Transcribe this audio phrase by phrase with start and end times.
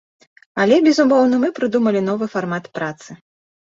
[0.63, 3.11] Але, безумоўна, мы прыдумалі новы фармат працы.